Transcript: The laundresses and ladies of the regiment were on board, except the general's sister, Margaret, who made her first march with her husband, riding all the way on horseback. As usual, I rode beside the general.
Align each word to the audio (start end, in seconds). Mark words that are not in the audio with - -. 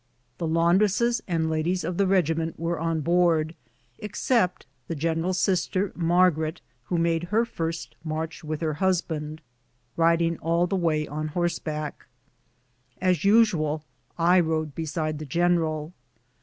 The 0.39 0.47
laundresses 0.47 1.21
and 1.27 1.47
ladies 1.47 1.83
of 1.83 1.97
the 1.97 2.07
regiment 2.07 2.59
were 2.59 2.79
on 2.79 3.01
board, 3.01 3.53
except 3.99 4.65
the 4.87 4.95
general's 4.95 5.37
sister, 5.37 5.91
Margaret, 5.95 6.59
who 6.85 6.97
made 6.97 7.25
her 7.25 7.45
first 7.45 7.95
march 8.03 8.43
with 8.43 8.61
her 8.61 8.73
husband, 8.81 9.43
riding 9.95 10.39
all 10.39 10.65
the 10.65 10.75
way 10.75 11.07
on 11.07 11.27
horseback. 11.27 12.07
As 12.99 13.23
usual, 13.23 13.83
I 14.17 14.39
rode 14.39 14.73
beside 14.73 15.19
the 15.19 15.25
general. 15.27 15.93